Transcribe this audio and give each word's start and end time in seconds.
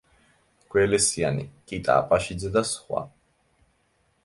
გველესიანი, 0.75 1.45
კიტა 1.73 1.99
აბაშიძე 2.03 2.51
და 2.59 2.65
სხვა. 2.73 3.07